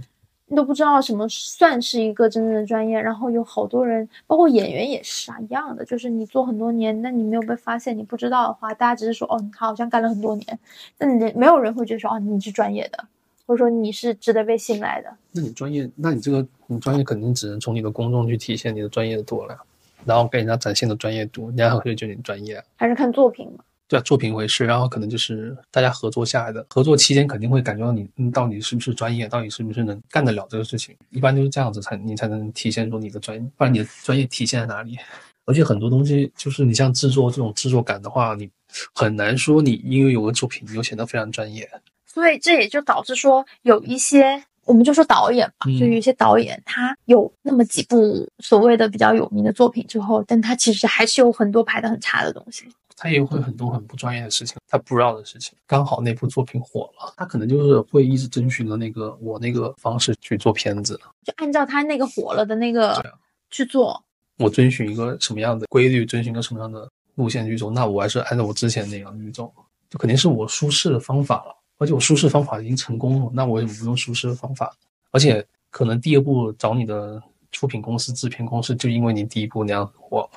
[0.46, 3.02] 你都不知道什么算是一个真正的专业。
[3.02, 10.60] 然后有好多人，包括演员也是啊，一样的，就是你做很多年，那你没有被发现，你不知道的话，大家只是说哦，他好像干了很多年，
[11.00, 13.04] 那你没有人会觉得说哦，你是专业的，
[13.48, 15.12] 或者说你是值得被信赖的。
[15.32, 19.58] 那你专业，那你这个你专业肯定只能从你的公众去体现你的专业度了。
[20.06, 22.64] 然后给人家展现的专业度，人家会觉得你专业。
[22.76, 23.64] 还是看作品嘛？
[23.88, 24.66] 对啊，作品为事。
[24.66, 30.96] 然后可能就是大家合作下来的，合作期间肯定会感觉到你，你到底是不是专业，到底是不是能干得了这个事情。
[31.10, 34.98] 一般就是这样子才你才能体现出你的专业，不然你的专业体现在哪里？
[35.46, 38.50] 而且很多东西就是你像制作这种制作感的话，你
[38.94, 41.70] 很难说你因为有个作品你就显得非常专业。
[42.06, 44.44] 所以这也就导致说有一些。
[44.72, 52.64] 我们就说导演吧，就有一些导演，他有那么几部所谓的比较有名的作品之后，但他其实还是有很多拍的很差的东西。
[52.96, 55.54] 他也会很多很不专业的事情，他不知道的事情。
[55.68, 63.04] 刚好那部作品火了，他可能就是会一直遵循了那个我那个方式去做片子，就按照他那个火了的那个
[63.50, 64.02] 去做。
[64.38, 69.52] 我遵循一个什么样的规律，遵循一个什么样的路线去走，那我还是按照我之前那样去走，
[69.90, 71.58] 就肯定是我舒适的方法了。
[71.82, 74.72] 而且我舒适方法已经成功了，那我也不用舒适的方法？
[75.10, 77.20] 而且可能第二步找你的
[77.52, 80.30] 出品公司、制片公司，就因为你第一步那样火，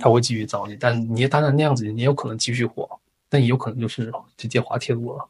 [0.00, 0.74] 他会继续找你。
[0.74, 2.88] 但你当然那样子，你有可能继续火，
[3.28, 5.28] 但也有可能就是直接滑铁卢了。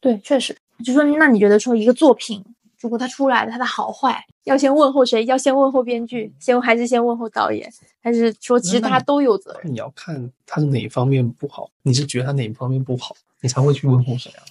[0.00, 0.56] 对，确实。
[0.84, 2.40] 就说那你觉得说一个作品，
[2.78, 5.24] 如果它出来了，它的好坏要先问候谁？
[5.24, 7.68] 要先问候编剧，先还是先问候导演？
[8.00, 9.72] 还是说其实他都有责任？
[9.72, 13.16] 你要看他是哪方面不好，你是觉得他哪方面不好？
[13.42, 14.44] 你才会去问候谁啊？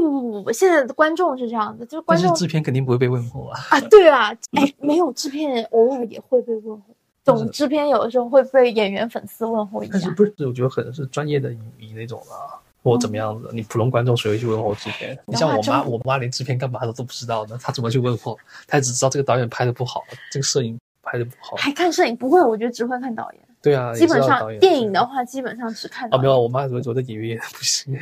[0.00, 3.58] 不不不不不，现在的观众是这样的，就是观众制片肯定不会被问候啊。
[3.70, 6.82] 啊，对啊，哎，没有制片偶尔也会被问候，
[7.24, 9.92] 总制片有的时候会被演员粉丝问候一下。
[9.94, 10.32] 但是不是？
[10.46, 13.48] 我觉得可能是专业的影迷那种啊，或怎么样子。
[13.52, 15.18] 你普通观众谁会去问候制片？
[15.26, 18.38] 你像我妈，我妈连制片干嘛的都不知道呢，她怎么去问候？
[18.66, 21.56] 她只知道这个导演拍的不好，这个摄影拍的不好。
[21.56, 22.16] 还看摄影？
[22.16, 23.40] 不会，我觉得只会看导演。
[23.60, 26.08] 对啊，基本上电影的话，基本上只看。
[26.14, 27.98] 啊，没有，我妈怎么觉得演员也不行？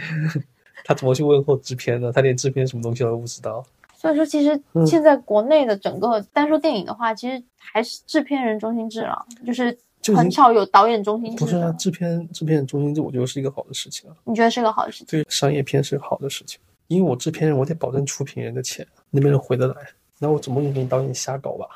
[0.86, 2.12] 她怎么去问候制片呢？
[2.12, 3.64] 他连制片什么东西都不知道。
[3.96, 9.76] 所以说，其实现在国内的整个单说电影的话，其实还是制片人中心制了，就是
[10.14, 11.44] 很少有导演中心制。
[11.44, 14.14] 不是啊，制片制片人中心制，我觉得是一个好的事情啊。
[14.22, 15.06] 你觉得是个好的事情？
[15.06, 19.74] 对，商业片是个好的事情，因为我制片人，我得保证出品人的钱那边能回得来，
[20.20, 21.66] 那我总不能给你导演瞎搞吧？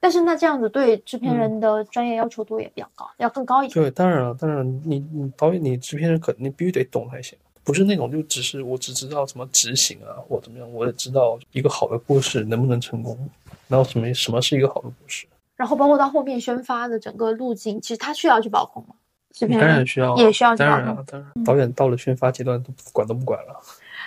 [0.00, 3.74] 但是那这样子对制片人的专业要求度也比较高，要更高一点。
[3.74, 13.28] 对，当然了，当然你你导演你制片人肯定必须得懂才行，不是那种就只是我只知道怎么执行啊或怎么样，我也知道一个好的故事能不能成功，
[13.66, 15.26] 然后什么什么是一个好的故事，
[15.56, 18.94] 然后包括到后面宣发的整个路径，其实他需要去把控吗？
[19.32, 21.04] 制片人当然需要，也需要去把控。
[21.04, 23.60] 当然，导演到了宣发阶段都管都不管了。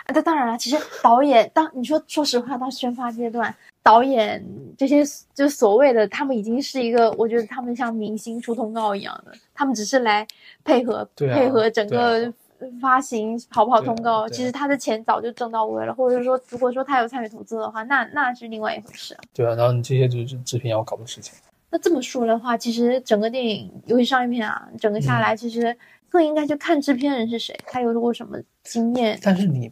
[0.07, 4.43] 那当然了，其实导演当你说说实话，到宣发阶段，导演
[4.75, 5.03] 这些
[5.35, 10.25] 就所谓的他们已经是一个，我觉得他们像明星出通告一样的，他们只是来
[10.63, 12.33] 配合配合整个
[12.81, 19.19] 发行跑不跑通告，其实他的钱早就挣到位了，或者说如果说他有参与投资的话，那那是另外一回事啊。
[19.33, 21.33] 对啊，然后你这些就是制片要搞的事情。
[21.71, 25.77] 那这么说的话，其实整个电影，尤其商业片啊，整个嗯下来，其实
[26.09, 29.71] 更应该去看制片人是谁，他有过什么经验，但是你，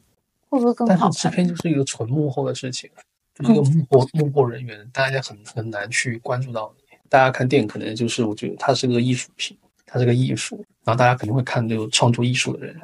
[0.49, 1.13] 会不会更好但？
[1.13, 2.89] 是制片就是一个纯幕后的事情，
[3.33, 6.83] 就是一个幕后幕后人员，大家很很难去关注到你。
[7.09, 12.75] 大家看电影可能就是我觉得它是个艺术品，它是个艺术，然后大家肯定会看这个创作艺术的人，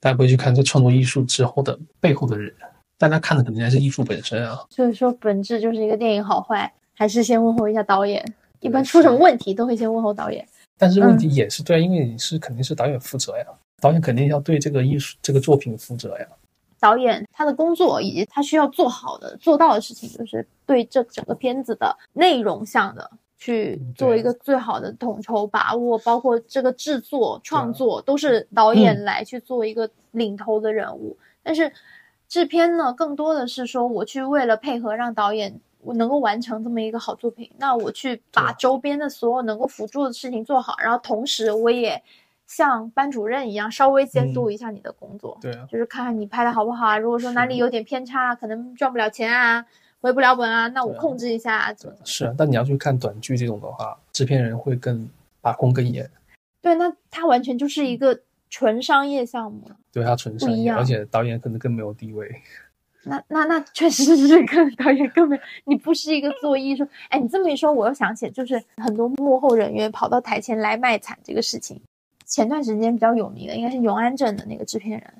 [0.00, 2.52] 大家不会去看这创作艺术之后的背后的人，
[2.98, 4.66] 大家看的肯定还是艺术本身啊。
[4.68, 8.24] 所以说，本质就是一个电影好坏，还是先问候一下导演。
[8.60, 10.44] 一般出什么问题都会先问候导演。
[10.76, 13.44] 但是问题也是对啊，因为你是肯定是导演负责呀，
[13.80, 16.26] 导演肯定要对这个艺术这个作品负责呀。
[16.80, 31.16] 导演他的工作以及他需要做好的、做到的事情，就是对这整个片子的内容上的去做一个最好的统筹把握，包括这个制作、创作都是导演来去做一个领头的人物。
[31.42, 31.72] 但是
[32.28, 35.58] 制片呢，更多的是说我去为了配合让导演。
[35.80, 42.02] 我能够完成这么一个好作品，那我去把周边的所有能够辅助的事情做好，然后同时我也
[42.48, 45.38] 像班主任一样稍微监督一下你的工作。
[45.40, 46.98] 对啊，就是看看你拍的好不好啊。
[46.98, 49.64] 如果说哪里有点偏差，可能赚不了钱啊，
[50.00, 51.74] 回不了本啊，那我控制一下。
[52.04, 55.08] 是啊，但你要去看短剧这种的话，制片人会更
[55.40, 56.08] 把控更严，
[56.62, 58.18] 对，那他完全就是一个
[58.50, 59.62] 纯商业项目。
[59.92, 62.30] 对他纯商业，而且导演可能更没有地位。
[63.04, 66.86] 那 那那确实是跟导演根本，你不是一个做艺术。
[67.08, 71.80] 哎，你这么一说，我又想起就是很多幕后人员跑到台前来卖惨这个事情。
[72.26, 75.14] 前段时间比较有名的应该是永安镇的那个制片人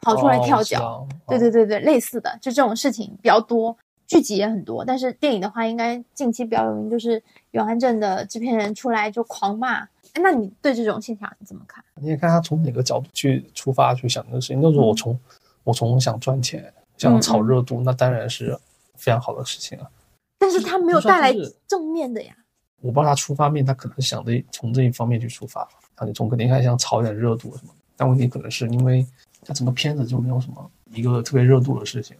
[0.00, 3.76] 跑出来哦跳脚，对对对对，类似的就这种事情比较多，
[4.10, 4.84] 剧集也很多。
[4.84, 9.82] 但是电影的话，应该近期比较有名就是永安镇的制片人出来就狂骂。
[10.14, 11.84] 哎，那你对这种现象你怎么看？
[11.94, 14.60] 你也看他从哪个角度去出发去想这个事情。
[14.60, 15.16] 那如果我从、
[15.62, 18.58] 我从想赚钱、想炒热度，那当然是
[18.96, 19.88] 非常好的事情啊。
[20.38, 21.32] 但是他没有带来
[21.68, 22.34] 正面的呀。
[22.80, 25.62] 我不知道他出发面，他可能想着从这一方面去出发，
[25.94, 27.72] 啊，你从肯定还想炒点热度什么。
[27.94, 29.06] 但问题可能是因为
[29.44, 32.16] 他整个片子就没有什么一个特别热度的事情。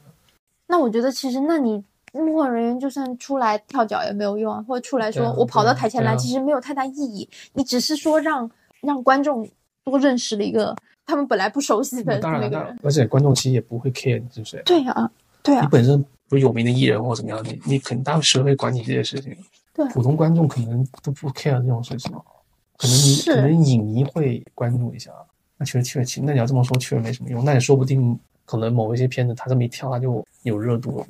[0.71, 7.29] 那我觉得其实，那你幕后人员就算出来跳脚也没有用啊，或者出来说我跑到台前来，其实没有太大意义。
[7.53, 9.47] 你只是说让让观众
[9.85, 12.79] 多认识了一个他们本来不熟悉的这当然了，么一个人。
[12.83, 14.63] 而且观众其实也不会 care 你是谁。
[14.65, 15.11] 对啊，
[15.43, 19.37] 对啊，你本身不是有名的艺人或怎么样，你你肯定大谁会管你这些事情？
[19.73, 22.13] 对普通观众可能都不 care 这种事情，
[22.77, 25.11] 可能你可能影迷会关注一下。
[25.57, 27.45] 那确实确实，那你要这么说，确实没什么用。
[27.45, 28.19] 那也说不定
[28.51, 31.07] 可能某一些片子他这么一跳，他就有热度了。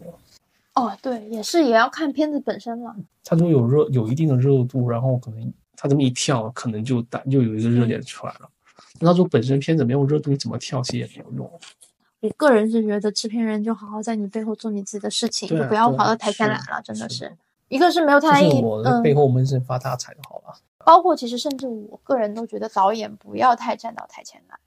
[0.74, 2.94] 哦，对，也是也要看片子本身了。
[3.24, 8.50] 他如果有热有一定的热度，然后可能他这么一跳，可能就打就有一个热点出来了。
[9.00, 11.50] 那如果本身片子没有热度，你怎么跳其实也没有用。
[12.20, 16.82] 我个人是觉得制片人就好好在你背后做你自己的事情，啊就不要跑到台前来了。
[16.84, 17.36] 真的是是
[17.68, 20.54] 一个是没有太大意义，我的背嗯，后闷声发大财就好了。
[20.84, 24.58] 包括其实甚至我个人都觉得导演不要太站到台前来，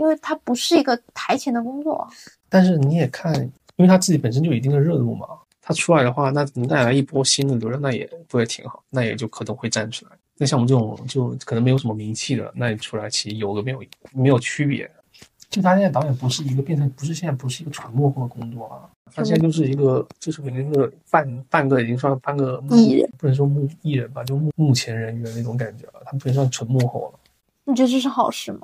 [0.00, 2.08] 因为他不是一个台前的工作。
[2.48, 3.34] 但是你也看，
[3.76, 5.26] 因为他自己本身就有一定的热度嘛，
[5.60, 10.12] 他出来的话，那能带来一波新的流量，那也不也挺好，那也就可能会站出来。
[10.38, 13.82] 那像我们这种就可能没有什么名气的，那你出来其实有个没有
[14.12, 14.90] 没有区别。
[15.50, 27.18] 就他现在导演不是一个变成不是现在不是一个纯幕后的工作啊，他现在就是一个就是肯定是半半个已经算半个艺人，不能说幕艺人吧，就幕幕前人员那种感觉了，他不能算纯幕后了。
[27.64, 28.60] 你觉得这是好事吗？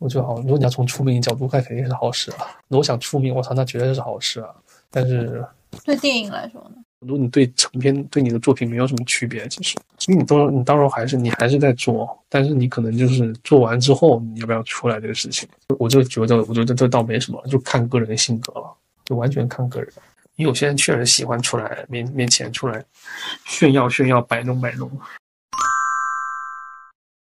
[0.00, 2.48] 我觉得好，如果你要从出名角度看，肯定是好事啊。
[2.68, 4.48] 如果想出名，我操，那绝对是好事啊。
[4.90, 5.44] 但是
[5.84, 6.76] 对电影来说呢？
[7.00, 19.90] 如果你对成片对你的作品没有什么区别，其实其实你到你到时候还是你还是在做，但是你可能就是做完之后你要不要出来这个事情，我就觉得我觉得这倒没什么，就看个人的性格了，就完全看个人。
[20.36, 22.82] 因为有些人确实喜欢出来面面前出来
[23.46, 24.90] 炫耀炫耀摆弄摆弄，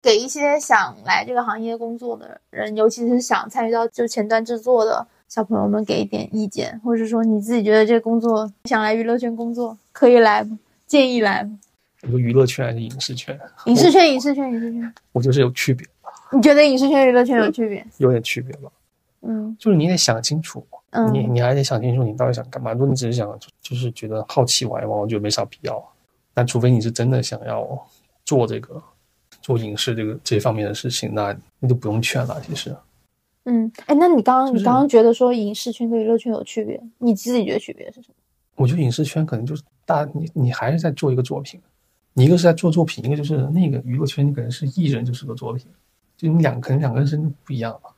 [0.03, 10.59] 给一些想来这个行业工作的人，尤其是想参与到就前端制作的小朋友们，给一点意见，或者说你自己觉得这个工作想来娱乐圈工作，可以来吗？
[10.87, 11.57] 建议来吗？
[12.03, 15.87] 你说娱乐圈还是影视圈，影视圈，影视圈，影视圈，我觉得是有区别，
[16.33, 17.87] 你觉得影视圈、娱乐圈有区别？
[17.99, 18.68] 有点区别吧。
[19.24, 20.66] 嗯就是你得想清楚，
[21.12, 22.72] 你嗯，你还得想清楚你到底想干嘛。
[22.72, 25.81] 如果你只是想就是觉得好奇玩一玩，我觉得没啥必要。
[26.35, 27.87] 但除非你是真的想要
[28.24, 28.83] 做这个
[29.43, 32.40] 做影视这个这方面的事情，那那就不用劝了。
[32.47, 32.74] 其实
[33.45, 38.14] 嗯，哎，那你刚刚、就是你刚刚觉得说影视圈跟娱乐圈有区别，你自己觉得区别是什么？
[38.55, 41.61] 我觉得影视圈可能就是大你你还是在做一个作品，
[42.12, 45.66] 你一个是在做作品，一个就是那个娱乐圈，你可能是艺人就是个作品，
[46.16, 47.90] 就你两可能两个人是不一样吧。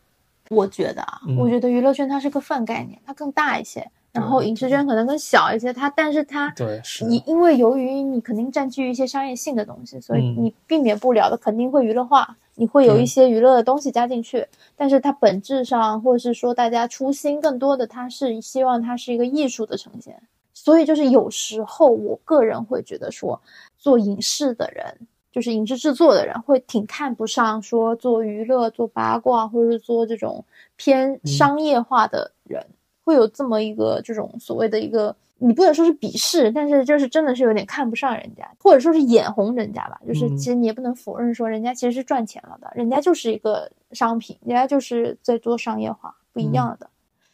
[0.48, 5.72] 我觉得啊，嗯我觉得娱乐圈它是个泛概念，它更大一些，然后影视圈可能更小一些。
[5.72, 14.46] 它，但是它对是你因为由于你肯定占据一些商业性的东西，所以嗯你避免不了的肯定会娱乐化，你会有一些娱乐的东西加进去。
[14.76, 20.16] 但是它本质上，或者是说大家初心更多的，它是希望它是一个艺术的呈现。
[20.52, 23.40] 所以就是有时候我个人会觉得说，
[23.76, 24.96] 做影视的人，
[25.32, 30.44] 就是影视制作的人，会挺看不上说做娱乐、做八卦，或者是做这种
[30.76, 32.64] 偏商业化的人，
[33.04, 40.00] 会有这么一个这种所谓的一个，你不能说是鄙视，但是就是真的是有点看不上人家，或者说是眼红人家吧。
[40.06, 46.88] 就是嗯其实你也不能否认说人家其实是赚钱了的，人家就是一个商品，人家就是在做商业化，不一样的。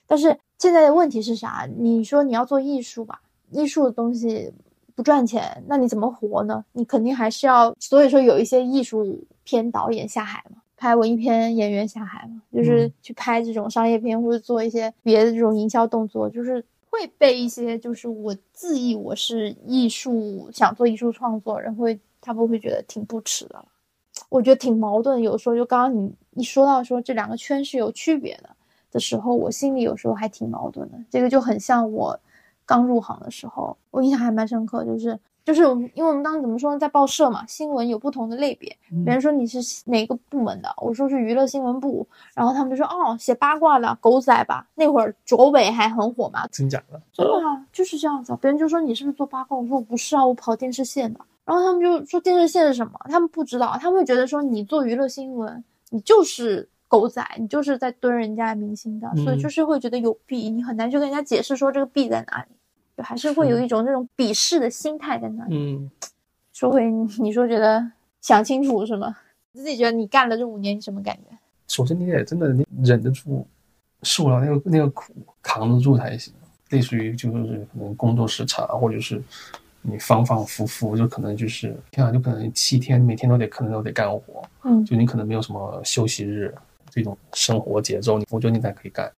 [0.06, 1.68] 但是现在的问题是啥？
[1.78, 4.52] 你说你要做艺术吧，艺术的东西
[4.96, 6.64] 不赚钱，那你怎么活呢？
[6.72, 23.62] 你肯定还是要，所以说有一些艺术片导演下海嘛，拍文艺片演员下海嘛，就是嗯去拍这种商业片或者做一些别的这种营销动作，就是会被一些就是我自意我是艺术想做艺术创作人会，他们会觉得挺不耻的。
[24.31, 28.49] 我觉得挺矛盾，有时候就刚刚你一说到说这两个圈是有区别的
[28.91, 30.99] 的时候，我心里有时候还挺矛盾的。
[31.11, 32.18] 这个就很像我
[32.64, 47.01] 刚入行的时候，我印象还蛮深刻，就是就是我们因为我们当时怎么说呢，在报社嘛，新闻有不同的类别，别人说你是哪个部门的，我说是娱乐新闻部，然后他们就说哦，写八卦的狗仔吧，那会儿卓伟还很火嘛，真假的？
[47.12, 48.38] 真的啊，就是这样子啊。
[48.41, 49.57] 别人就说你是不是做八卦？
[49.57, 51.20] 我说我不是啊，我跑电视线的。
[51.45, 52.93] 然后他们就说电视线是什么？
[53.07, 62.55] 他们不知道，他们会觉得说你做娱乐新闻，你就是狗仔，你就是在蹲人家明星的，所以嗯就是会觉得有弊，你很难去跟人家解释说这个弊在哪里，
[63.01, 65.57] 就还是会有一种这种鄙视的心态在那里。
[65.57, 65.90] 嗯，
[66.53, 67.90] 说回你你说觉得
[68.20, 69.16] 想清楚是吗？
[69.53, 71.36] 你自己觉得你干了这五年，你什么感觉？
[71.66, 73.46] 首先你得真的你忍得住，
[74.03, 76.34] 受了那个那个苦，扛得住才行。
[76.68, 79.20] 类似于就是可能工作时长，或者是
[79.80, 86.55] 你反反复复，就可能就是天啊，就可能七天每天都得可能都得干活，嗯就你可能没有什么休息日
[86.90, 89.11] 这种生活节奏，你我觉得你才可以干。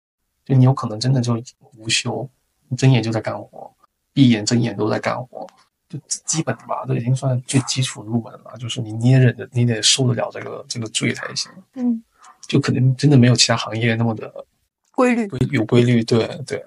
[0.45, 1.33] 就你有可能真的就
[1.77, 2.40] 无休，你
[2.75, 3.71] 睁眼就在干活，
[4.13, 5.47] 闭眼睁眼都在干活，
[5.89, 8.55] 就基本的吧，这已经算最基础入门了。
[8.59, 11.51] 就是你你也忍着，你得受得了这个这个罪才行。
[11.75, 12.03] 嗯，
[12.47, 14.33] 就可能真的没有其他行业那么的
[14.93, 15.27] 规律。
[15.27, 16.63] 规有规律，对对，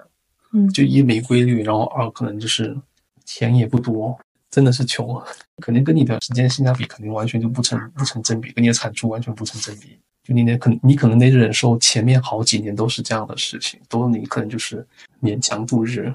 [0.53, 2.75] 嗯就一没规律，然后二可能就是
[3.23, 4.17] 钱也不多，
[4.49, 5.21] 真的是穷，
[5.61, 9.99] 肯定跟你的时间性价比肯定完全就不成不成正比，跟你的产出完全不成正比。
[10.25, 14.85] 就你得可能你可能得忍受前面好几年都是这样的事情，都你可能就是
[15.21, 16.11] 勉强度日，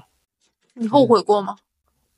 [0.73, 1.55] 你后悔过吗？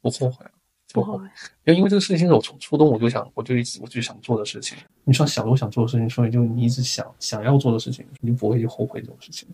[0.02, 0.44] 不后悔，
[0.92, 1.20] 不后悔。
[1.20, 1.30] 悔。
[1.66, 4.76] 因为因为这个事情是我从初中我就想，我就一直我就想做的事情。
[5.04, 9.48] 你说想我想做的事情，所以就你一直想想要做的事情，你就不会去后悔这种事情。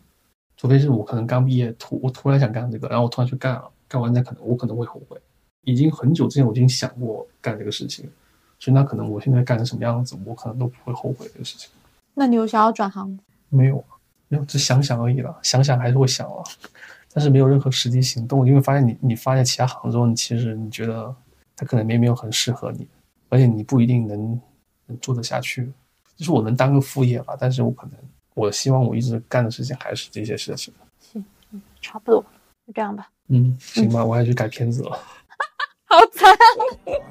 [0.55, 5.17] 除非是我可能刚毕业突我突然想干这个，然后我突然去干了，干完再可能我可能会后悔。
[5.65, 8.09] 已经很久之前我已经想过干这个事情，
[8.59, 11.69] 所以那可能我现在干成什么样子，我可能都不会后悔这个事情。
[12.13, 13.19] 那你有想要转行吗？
[13.49, 13.83] 没有，
[14.27, 16.43] 没有，只想想而已了，想想还是会想了，
[17.13, 18.45] 但是没有任何实际行动。
[18.47, 21.15] 因为发现你你发现其他行之后，你其实你觉得
[21.55, 22.87] 它可能没没有很适合你，
[23.29, 24.41] 而且你不一定能
[24.87, 25.71] 能做得下去。
[26.15, 27.95] 就是我能当个副业吧，但是我可能
[28.33, 30.73] 我希望我一直干的事情还是这些事情。
[30.99, 31.23] 行
[31.81, 32.21] 差不多，
[32.67, 33.09] 就这样吧。
[33.29, 34.99] 嗯，行吧，我还去改片子了。
[35.89, 35.95] 好。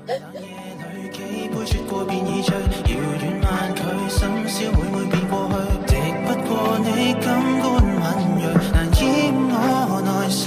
[0.06, 0.46] 冷夜
[0.94, 1.18] 里几
[1.48, 5.54] 杯雪过便已醉，遥远万佢心宵每每變過去，
[5.88, 5.92] 敌
[6.24, 7.26] 不过你感
[7.60, 8.02] 官敏
[8.40, 9.04] 锐，难掩
[9.50, 10.46] 我内心